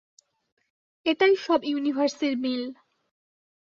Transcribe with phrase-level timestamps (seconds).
[1.05, 2.63] এটাই সব ইউনিভার্সের মিল।